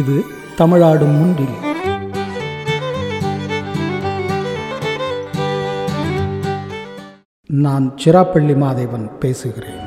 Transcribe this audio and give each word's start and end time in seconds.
இது 0.00 0.16
தமிழாடும் 0.58 1.16
முன்றில். 1.18 1.56
நான் 7.64 7.86
சிராப்பள்ளி 8.02 8.54
மாதேவன் 8.62 9.06
பேசுகிறேன். 9.22 9.82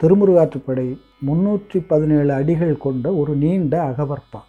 திருமுருகாற்றுப்படை 0.00 0.88
முன்னூற்றி 1.28 1.78
பதினேழு 1.92 2.32
அடிகள் 2.32 2.74
கொண்ட 2.84 3.12
ஒரு 3.20 3.32
நீண்ட 3.44 3.74
அகவற்பா 3.90 4.40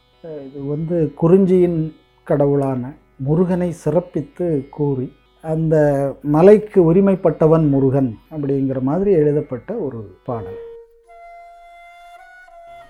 இது 0.47 0.59
வந்து 0.73 0.97
குறிஞ்சியின் 1.21 1.79
கடவுளான 2.29 2.91
முருகனை 3.19 3.73
சிறப்பித்து 3.83 4.67
கூறி 4.69 5.07
அந்த 5.43 5.75
மலைக்கு 6.21 6.93
உரிமைப்பட்டவன் 6.93 7.65
முருகன் 7.69 8.09
அப்படிங்கிற 8.31 8.79
மாதிரி 8.81 9.11
எழுதப்பட்ட 9.11 9.73
ஒரு 9.85 9.99
பாடல். 10.25 10.59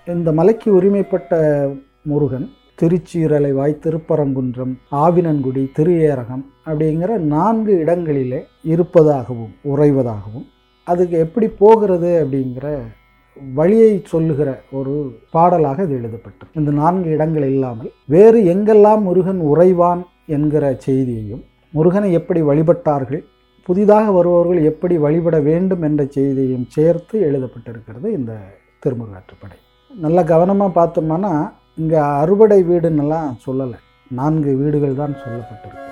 இந்த 0.06 0.32
மலைக்கு 0.32 0.68
உரிமைப்பட்ட 0.74 1.38
முருகன் 2.02 2.46
திருச்சீரலைவாய் 2.82 3.74
திருப்பரங்குன்றம் 3.84 4.74
ஆவினன்குடி 4.90 5.64
திருஏரகம் 5.78 6.44
அப்படிங்கிற 6.66 7.18
நான்கு 7.34 7.78
இடங்களிலே 7.78 8.40
இருப்பதாகவும் 8.62 9.52
உறைவதாகவும் 9.64 10.46
அதுக்கு 10.86 11.18
எப்படி 11.18 11.48
போகிறது 11.62 12.10
அப்படிங்கிற 12.22 12.68
வழியை 13.54 13.92
சொல்லுகிற 14.04 14.48
ஒரு 14.70 14.94
பாடலாக 15.30 15.82
இது 15.82 15.94
எழுதப்பட்டது. 15.94 16.50
இந்த 16.54 16.70
நான்கு 16.70 17.10
இடங்கள் 17.10 17.44
இல்லாமல் 17.44 17.90
வேறு 18.06 18.38
எங்கெல்லாம் 18.54 19.02
முருகன் 19.02 19.40
உறைவான் 19.40 20.02
என்கிற 20.36 20.64
செய்தியையும் 20.86 21.42
முருகனை 21.72 22.08
எப்படி 22.18 22.40
வழிபட்டார்கள் 22.42 23.22
புதிதாக 23.68 24.06
வருபவர்கள் 24.10 24.60
எப்படி 24.62 24.94
வழிபட 24.98 25.36
வேண்டும் 25.48 25.82
என்ற 25.88 26.02
செய்தியையும் 26.16 26.66
சேர்த்து 26.76 27.16
எழுதப்பட்டிருக்கிறது 27.28 28.06
இந்த 28.18 28.32
திருமுருகாற்றுப்படை 28.84 29.58
நல்ல 29.90 30.18
கவனமாக 30.32 30.76
பார்த்தோம்னா 30.78 31.32
இங்கே 31.74 32.00
அறுபடை 32.22 32.58
வீடுன்னெல்லாம் 32.70 33.30
சொல்லலை. 33.46 33.78
நான்கு 34.10 34.50
வீடுகள் 34.56 35.00
தான் 35.00 35.14
சொல்லப்பட்டிருக்கு 35.22 35.88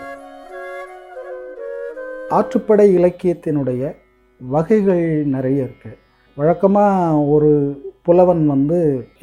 ஆற்றுப்படை 2.37 2.87
இலக்கியத்தினுடைய 2.99 3.83
வகைகள் 4.41 5.05
நிறைய 5.35 5.67
இருக்கு. 5.67 5.93
வழக்கமாக 6.37 7.23
ஒரு 7.35 7.51
புலவன் 8.07 8.43
வந்து 8.47 8.79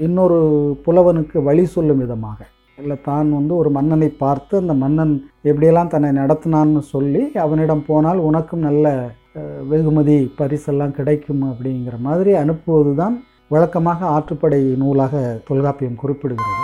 இன்னொரு 0.06 0.40
புலவனுக்கு 0.86 1.38
வழி 1.44 1.66
சொல்லும் 1.66 2.02
விதமாக 2.04 2.40
இல்லை 2.78 2.98
தான் 3.04 3.30
வந்து 3.32 3.54
ஒரு 3.56 3.70
மன்னனை 3.70 4.10
பார்த்து 4.24 4.54
அந்த 4.62 4.74
மன்னன் 4.84 5.14
எப்படியெல்லாம் 5.50 5.92
தன்னை 5.94 6.10
நடத்தினான்னு 6.22 6.82
சொல்லி 6.94 7.22
அவனிடம் 7.46 7.86
போனால் 7.90 8.20
உனக்கும் 8.28 8.66
நல்ல 8.68 8.88
வெகுமதி 9.72 10.18
பரிசெல்லாம் 10.40 10.98
கிடைக்கும் 10.98 11.44
அப்படிங்கிற 11.52 11.96
மாதிரி 12.08 12.34
அனுப்புவது 12.42 12.94
தான் 13.02 13.16
வழக்கமாக 13.54 14.06
ஆற்றுப்படை 14.16 14.62
நூலாக 14.84 15.16
தொல்காப்பியம் 15.50 16.00
குறிப்பிடுகிறது. 16.04 16.64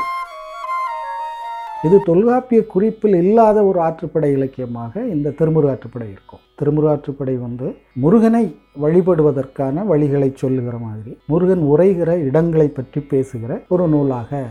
இது 1.86 1.98
தொல்காப்பிய 2.08 2.59
குறிப்பில் 2.73 3.16
இல்லாத 3.23 3.59
ஒரு 3.66 3.80
ஆற்றுப்படை 3.86 4.30
இலக்கியமாக 4.38 5.03
இந்த 5.14 5.34
திருமுரு 5.40 5.68
ஆற்றுப்படை 5.72 6.08
இருக்கும். 6.16 6.42
திருமுரு 6.59 6.88
ஆற்றுப்படை 6.94 7.36
வந்து 7.46 7.68
முருகனை 8.03 8.44
வழிபடுவதற்கான 8.84 9.86
வழிகளை 9.92 10.30
சொல்லுகிற 10.44 10.75
மாதிரி 10.88 11.14
முருகன் 11.34 11.64
உரைகிற 11.72 12.12
இடங்களை 12.28 12.68
பற்றி 12.70 13.02
பேசுகிற 13.14 13.62
ஒரு 13.68 13.88
நூலாக 13.88 14.42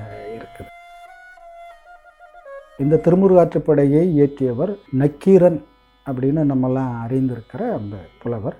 இந்த 2.82 2.96
திருமுருகாற்றுப்படையை 3.04 4.02
இயற்றியவர் 4.16 4.70
நக்கீரன் 5.00 5.58
அப்படின்னு 6.06 6.42
நம்மெல்லாம் 6.50 6.92
அறிந்திருக்கிற 7.04 7.62
அந்த 7.78 7.96
புலவர். 8.22 8.56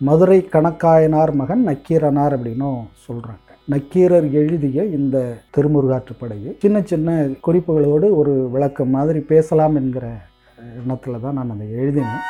மதுரை 0.00 0.38
கணக்காயனார் 0.54 1.32
மகன் 1.40 1.62
நக்கீரனார் 1.68 2.34
அப்படின்னும் 2.36 2.80
சொல்கிறாங்க 3.06 3.48
நக்கீரர் 3.66 4.26
எழுதிய 4.40 4.84
இந்த 4.98 5.16
திருமுருகாற்றுப்படையை 5.56 6.52
சின்ன 6.58 6.82
சின்ன 6.82 7.16
குறிப்புகளோடு 7.46 8.08
ஒரு 8.20 8.34
விளக்கம் 8.54 8.94
மாதிரி 8.96 9.20
பேசலாம் 9.32 9.74
என்கிற 9.74 10.06
எண்ணத்தில் 10.80 11.22
தான் 11.24 11.36
நான் 11.38 11.52
அதை 11.54 11.68
எழுதினேன். 11.82 12.22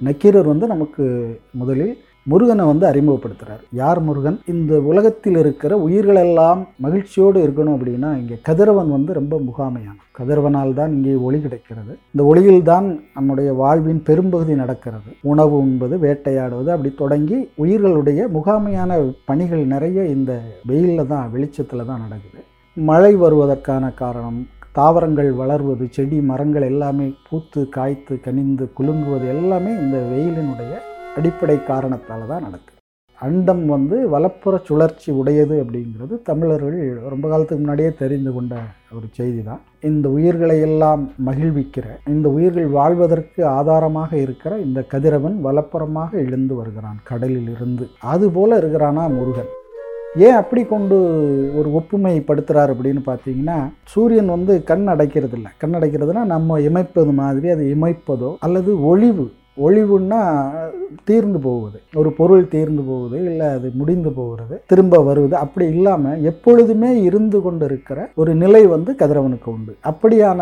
நக்கீரர் 0.00 0.52
வந்து 0.52 0.66
நமக்கு 0.66 1.04
முதலில் 1.50 1.94
முருகனை 2.26 2.64
வந்து 2.70 2.84
அறிமுகப்படுத்துகிறார் 2.90 3.60
யார் 3.80 4.00
முருகன்? 4.06 4.38
இந்த 4.52 4.80
உலகத்தில் 4.90 5.38
இருக்கிற 5.42 5.72
உயிர்களெல்லாம் 5.86 6.60
மகிழ்ச்சியோடு 6.84 7.38
இருக்கணும் 7.44 7.76
அப்படின்னா 7.76 8.10
இங்கே 8.20 8.36
கதிரவன் 8.48 8.90
வந்து 8.96 9.12
ரொம்ப 9.20 9.34
முகாமையான 9.48 9.98
கதிரவனால் 10.18 10.74
தான் 10.78 10.94
இங்கே 10.96 11.14
ஒளி 11.26 11.38
கிடைக்கிறது. 11.44 11.92
இந்த 12.14 12.22
ஒளியில் 12.30 12.66
தான் 12.70 12.86
நம்முடைய 13.16 13.50
வாழ்வின் 13.62 14.02
பெரும்பகுதி 14.08 14.54
நடக்கிறது. 14.62 15.10
உணவு 15.32 15.56
உண்பது 15.64 15.94
வேட்டையாடுவது 16.04 16.70
அப்படி 16.74 16.92
தொடங்கி 17.02 17.38
உயிர்களுடைய 17.64 18.28
முகாமையான 18.36 18.98
பணிகள் 19.30 19.64
நிறைய 19.74 20.04
இந்த 20.16 20.32
வெயிலில் 20.70 21.10
தான் 21.12 21.30
வெளிச்சத்தில் 21.36 21.88
தான் 21.90 22.04
நடக்குது. 22.06 22.42
மழை 22.76 23.12
வருவதற்கான 23.24 23.84
காரணம் 24.02 24.40
தாவரங்கள் 24.78 25.30
வளர்வது 25.40 25.84
செடி 25.96 26.18
மரங்கள் 26.30 26.66
எல்லாமே 26.72 27.06
பூத்து 27.28 27.60
காய்த்து 27.76 28.14
கனிந்து 28.26 28.64
குலுங்குவது 28.78 29.26
எல்லாமே 29.36 29.72
இந்த 29.84 29.98
வெயிலினுடைய 30.10 30.74
அடிப்படை 31.16 31.64
காரணத்தால் 31.64 32.26
தான் 32.26 32.42
நடக்குது 32.42 32.74
அண்டம் 33.18 33.66
வந்து 33.66 34.08
வலப்புற 34.08 34.54
சுழற்சி 34.64 35.10
உடையது 35.12 35.64
அப்படிங்கிறது 35.64 36.14
தமிழர்கள் 36.22 36.98
ரொம்ப 37.08 37.28
காலத்துக்கு 37.28 37.62
முன்னாடியே 37.62 37.94
தெரிந்து 37.98 38.32
கொண்ட 38.32 38.54
ஒரு 38.96 39.06
செய்தி 39.12 39.42
தான் 39.42 39.60
இந்த 39.80 40.08
உயிர்களை 40.08 40.60
எல்லாம் 40.60 41.12
மகிழ்விக்கிற 41.26 41.86
இந்த 42.06 42.28
உயிர்கள் 42.28 42.66
வாழ்வதற்கு 42.66 43.46
ஆதாரமாக 43.46 44.16
இருக்கிற 44.16 44.58
இந்த 44.58 44.82
கதிரவன் 44.82 45.38
வலப்புறமாக 45.44 46.10
எழுந்து 46.12 46.54
வருகிறான் 46.54 46.98
கடலில் 47.04 47.48
இருந்து. 47.56 47.86
அதுபோல 48.00 48.58
இருக்கிறானா 48.58 49.04
முருகன். 49.14 49.50
ஏன் 50.16 50.32
அப்படி 50.32 50.64
கொண்டு 50.64 50.96
ஒரு 51.56 51.68
ஒப்புமைப்படுத்துகிறார் 51.70 52.70
அப்படின்னு 52.74 53.02
பார்த்தீங்கன்னா 53.06 53.56
சூரியன் 53.84 54.26
வந்து 54.26 54.64
கண் 54.64 54.86
அடைக்கிறது 54.86 55.32
இல்லை 55.32 55.50
கண் 55.58 55.74
அடைக்கிறதுனா 55.74 56.24
நம்ம 56.24 56.60
இமைப்பது 56.60 57.12
மாதிரி 57.14 57.48
அது 57.48 57.64
இமைப்பதோ 57.76 58.36
அல்லது 58.40 58.84
ஒளிவு 58.86 59.26
ஒளிவுன்னா 59.64 60.20
தீர்ந்து 61.04 61.38
போகுது. 61.38 61.78
ஒரு 61.94 62.12
பொருள் 62.12 62.48
தீர்ந்து 62.48 62.82
போகுது 62.82 63.24
இல்லை 63.24 63.46
அது 63.46 63.70
முடிந்து 63.74 64.10
போகிறது 64.10 64.62
திரும்ப 64.66 65.02
வருவது 65.02 65.36
அப்படி 65.36 65.66
இல்லாமல் 65.66 66.22
எப்பொழுதுமே 66.22 67.02
இருந்து 67.02 67.40
கொண்டு 67.40 67.64
இருக்கிற 67.64 68.10
ஒரு 68.14 68.34
நிலை 68.34 68.66
வந்து 68.66 68.92
கதிரவனுக்கு 68.92 69.44
உண்டு. 69.44 69.76
அப்படியான 69.90 70.40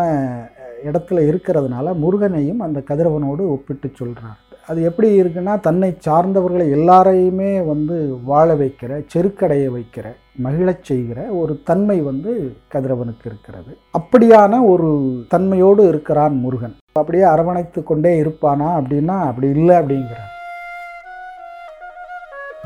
இடத்துல 0.85 1.19
இருக்கிறதுனால 1.31 1.93
முருகனையும் 1.97 2.59
அந்த 2.59 2.79
கதிரவனோடு 2.89 3.43
ஒப்பிட்டு 3.47 3.89
சொல்கிறார் 3.93 4.41
அது 4.67 4.83
எப்படி 4.83 5.21
இருக்குன்னா 5.21 5.59
தன்னை 5.59 5.97
சார்ந்தவர்களை 6.05 6.71
எல்லாரையுமே 6.71 7.65
வந்து 7.65 8.17
வாழ 8.23 8.55
வைக்கிற 8.55 9.05
செருக்கடைய 9.15 9.69
வைக்கிற 9.69 10.15
மகிழச் 10.35 10.83
செய்கிற 10.83 11.21
ஒரு 11.21 11.61
தன்மை 11.63 12.01
வந்து 12.01 12.55
கதிரவனுக்கு 12.73 13.25
இருக்கிறது. 13.25 13.77
அப்படியான 13.97 14.67
ஒரு 14.67 14.87
தன்மையோடு 15.35 15.87
இருக்கிறான் 15.87 16.37
முருகன். 16.37 16.75
அப்படியே 16.93 17.23
அரவணைத்து 17.23 17.83
கொண்டே 17.83 18.21
இருப்பானா 18.21 18.67
அப்படின்னா 18.81 19.19
அப்படி 19.21 19.47
இல்லை 19.47 19.75
அப்படிங்கிறார். 19.77 20.33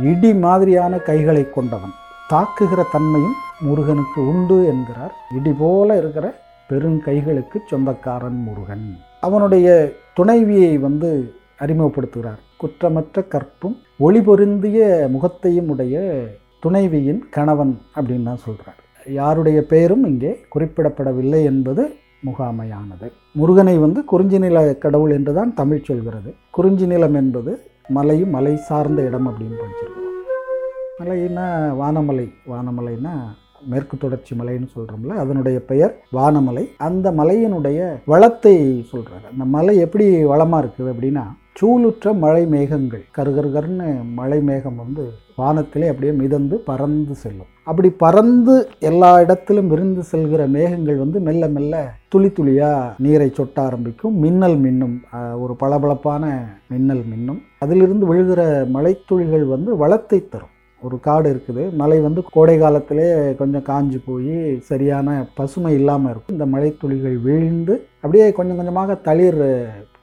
இடி 0.01 0.33
மாதிரியான 0.35 0.97
கைகளை 0.97 1.49
கொண்டவன். 1.49 1.93
தாக்குகிற 2.29 2.83
தன்மையும் 2.91 3.35
முருகனுக்கு 3.59 4.27
உண்டு 4.27 4.65
என்கிறார். 4.65 5.13
இடி 5.37 5.51
போல 5.59 5.97
இருக்கிற 5.97 6.33
பெருங்கைகளுக்கு 6.69 7.57
சொந்தக்காரன் 7.69 8.41
முருகன். 8.43 8.97
அவனுடைய 9.19 9.91
துணைவியை 10.19 10.79
வந்து 10.79 11.33
அறிமுகப்படுத்துகிறார். 11.59 12.41
குற்றமற்ற 12.57 13.23
கற்பும் 13.27 13.77
ஒளி 13.97 14.21
பொருந்திய 14.21 15.07
முகத்தையும் 15.11 15.69
உடைய 15.69 16.03
துணைவியின் 16.59 17.21
கணவன் 17.29 17.73
அப்படின்னு 17.95 18.23
தான் 18.23 18.43
சொல்கிறார் 18.45 18.79
யாருடைய 19.05 19.59
பெயரும் 19.65 20.03
இங்கே 20.03 20.31
குறிப்பிடப்படவில்லை 20.55 21.41
என்பது 21.43 21.83
முகாமையானது. 22.27 23.07
முருகனை 23.33 23.77
வந்து 23.77 23.99
குறிஞ்சி 24.05 24.39
நில 24.39 24.73
கடவுள் 24.73 25.11
என்று 25.11 25.33
தான் 25.33 25.53
தமிழ் 25.53 25.85
சொல்கிறது. 25.89 26.31
குறிஞ்சி 26.51 26.85
நிலம் 26.85 27.13
என்பது 27.13 27.51
மலையும் 27.87 28.29
மலை 28.29 28.55
சார்ந்த 28.69 29.01
இடம் 29.01 29.27
அப்படின்னு 29.27 29.59
படிச்சிருக்கோம். 29.61 30.07
மலைன்னா 30.99 31.45
வானமலை 31.81 32.27
வானமலைன்னா 32.51 33.13
மேற்கு 33.71 33.97
தொடர்ச்சி 33.97 34.35
மலைன்னு 34.35 34.69
சொல்கிறோம்ல 34.75 35.19
அதனுடைய 35.23 35.59
பெயர் 35.71 35.93
வானமலை. 36.19 36.65
அந்த 36.87 37.11
மலையினுடைய 37.19 37.91
வளத்தை 38.13 38.55
சொல்கிறாங்க 38.93 39.27
அந்த 39.33 39.45
மலை 39.57 39.75
எப்படி 39.85 40.07
வளமாக 40.33 40.63
இருக்குது 40.65 40.93
அப்படின்னா 40.95 41.25
சூளுற்ற 41.59 42.11
மழை 42.23 42.43
மேகங்கள் 42.53 43.01
கருகருகர்னு 43.15 43.87
மழை 44.19 44.37
மேகம் 44.49 44.77
வந்து 44.81 45.05
வானத்திலே 45.39 45.87
அப்படியே 45.91 46.13
மிதந்து 46.19 46.55
பறந்து 46.69 47.15
செல்லும். 47.23 47.49
அப்படி 47.69 47.89
பறந்து 48.03 48.53
எல்லா 48.89 49.09
இடத்திலும் 49.23 49.71
விருந்து 49.73 50.03
செல்கிற 50.11 50.41
மேகங்கள் 50.55 51.01
வந்து 51.01 51.19
மெல்ல 51.27 51.47
மெல்ல 51.55 51.81
துளி 52.13 52.29
துளியாக 52.31 52.93
நீரை 53.05 53.27
சொட்ட 53.37 53.57
ஆரம்பிக்கும். 53.65 54.15
மின்னல் 54.23 54.57
மின்னும். 54.65 54.95
ஒரு 55.43 55.55
பளபளப்பான 55.63 56.23
மின்னல் 56.71 57.03
மின்னும். 57.11 57.41
அதிலிருந்து 57.65 58.07
விழுகிற 58.13 58.41
மழைத்துளிகள் 58.77 59.45
வந்து 59.53 59.77
வளத்தை 59.83 60.19
தரும். 60.33 60.55
ஒரு 60.85 60.95
காடு 61.07 61.27
இருக்குது. 61.33 61.63
மலை 61.81 61.97
வந்து 62.07 62.21
கோடை 62.35 62.55
காலத்திலே 62.63 63.07
கொஞ்சம் 63.41 63.65
காஞ்சு 63.69 63.99
போய் 64.07 64.37
சரியான 64.69 65.17
பசுமை 65.39 65.73
இல்லாமல் 65.79 66.11
இருக்கும். 66.11 66.35
இந்த 66.37 66.47
மழை 66.53 66.69
துளிகள் 66.81 67.17
வீழ்ந்து 67.27 67.75
அப்படியே 68.03 68.27
கொஞ்சம் 68.39 68.59
கொஞ்சமாக 68.59 68.97
தளிர் 69.07 69.43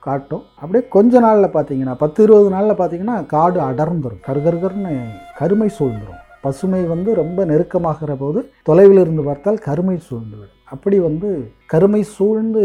காட்டும். 0.06 0.44
அப்படியே 0.62 0.82
கொஞ்ச 0.96 1.20
நாளில் 1.26 1.54
பார்த்தீங்கன்னா 1.56 1.94
பத்து 2.02 2.20
இருபது 2.26 2.50
நாளில் 2.56 2.80
பார்த்தீங்கன்னா 2.80 3.16
காடு 3.34 3.58
அடர்ந்துடும் 3.68 4.24
கருகருகர்னு 4.28 4.92
கருமை 5.40 5.68
சூழ்ந்துடும் 5.78 6.22
பசுமை 6.44 6.80
வந்து 6.92 7.10
ரொம்ப 7.20 7.38
நெருக்கமாகிற 7.50 8.12
போது 8.20 8.40
தொலைவில் 8.68 9.00
இருந்து 9.04 9.22
பார்த்தால் 9.28 9.64
கருமை 9.68 9.96
சூழ்ந்துவிடும். 10.08 10.52
அப்படி 10.74 10.96
வந்து 11.08 11.28
கருமை 11.72 12.00
சூழ்ந்து 12.14 12.62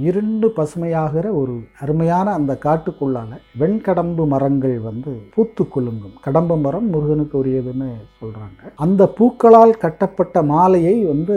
இருண்டு 0.00 0.52
பசுமையாகிற 0.56 1.34
ஒரு 1.34 1.54
அருமையான 1.80 2.32
அந்த 2.32 2.58
காட்டுக்குள்ளான 2.64 3.38
வெண்கடம்பு 3.60 4.26
மரங்கள் 4.26 4.78
வந்து 4.80 5.12
பூத்து 5.34 5.64
குலுங்கும். 5.64 6.14
கடம்பு 6.26 6.60
மரம் 6.60 6.88
முருகனுக்கு 6.90 7.44
உரியதுன்னு 7.44 7.88
சொல்றாங்க. 8.20 8.72
அந்த 8.74 9.12
பூக்களால் 9.18 9.78
கட்டப்பட்ட 9.78 10.42
மாலையை 10.42 11.04
வந்து 11.04 11.36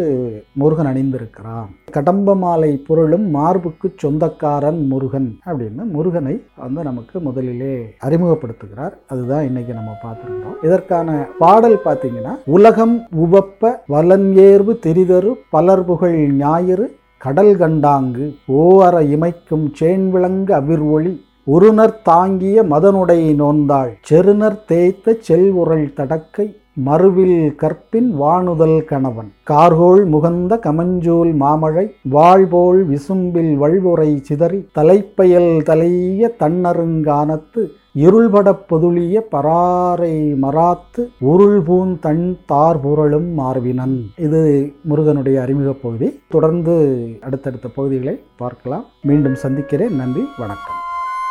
முருகன் 0.54 0.86
அணிந்திருக்கிறான். 0.86 1.70
கடம்ப 1.92 2.36
மாலை 2.36 2.78
பொருளும் 2.88 3.30
மார்புக்கு 3.36 3.94
சொந்தக்காரன் 3.96 4.88
முருகன் 4.88 5.40
அப்படின்னு 5.46 5.84
முருகனை 5.86 6.44
வந்து 6.56 6.84
நமக்கு 6.84 7.20
முதலிலே 7.20 7.96
அறிமுகப்படுத்துகிறார். 8.04 8.94
அதுதான் 9.08 9.46
இன்னைக்கு 9.46 9.74
நம்ம 9.74 9.92
பார்த்துருக்கோம் 10.04 10.64
இதற்கான 10.64 11.28
பாடல் 11.40 11.80
பார்த்தீங்கன்னா 11.86 12.36
உலகம் 12.46 13.08
உவப்ப 13.26 13.76
வலன் 13.88 14.34
ஏர்வு 14.36 14.76
தெரிதரு 14.86 15.34
பலர் 15.50 15.86
புகழ் 15.86 16.32
ஞாயிறு 16.32 16.96
கடல் 17.22 17.54
கண்டாங்கு 17.58 18.26
ஓஅற 18.56 18.96
இமைக்கும் 19.10 19.66
சேன்விளங்கு 19.80 20.54
அவிர்வொளி 20.54 21.14
உருணர் 21.48 21.96
தாங்கிய 22.04 22.58
மதனுடை 22.64 23.20
நோந்தாள் 23.36 23.92
செருணர் 24.02 24.60
தேய்த்த 24.66 25.18
செல்வுரல் 25.22 25.88
தடக்கை 25.94 26.48
மறுவில் 26.76 27.56
கற்பின் 27.56 28.22
வானுதல் 28.22 28.84
கணவன். 28.84 29.32
கார்கோள் 29.50 30.06
முகந்த 30.06 30.60
கமஞ்சூல் 30.60 31.36
மாமழை 31.36 31.94
வாழ்போல் 32.02 32.90
விசும்பில் 32.90 33.58
வழ்வுரை 33.58 34.22
சிதறி 34.22 34.68
தலைப்பயல் 34.72 35.62
தலைய 35.62 36.30
தன்னருங்கானத்து 36.40 37.70
இருள்படப் 37.96 38.66
பொதுளிய 38.70 39.20
பராரை 39.32 40.36
மராத்து 40.42 41.08
உருள்பூன் 41.26 42.00
தன் 42.00 42.38
தார் 42.46 42.88
புரளும் 42.88 43.34
மார்வினன் 43.34 44.02
இது 44.18 44.74
முருகனுடைய 44.82 45.42
அறிமுகப் 45.42 45.82
பகுதி. 45.82 46.20
தொடர்ந்து 46.30 47.08
அடுத்தடுத்த 47.22 47.68
பகுதிகளை 47.76 48.22
பார்க்கலாம். 48.38 48.86
மீண்டும் 49.02 49.36
சந்திக்கிறேன். 49.36 49.96
நன்றி 49.96 50.26
வணக்கம். 50.38 50.76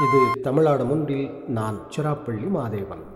இது 0.00 0.40
தமிழ்நாடு 0.40 0.84
முன்றில் 0.84 1.30
நான் 1.48 1.76
சிராப்பள்ளி 1.96 2.50
மாதேவன். 2.54 3.13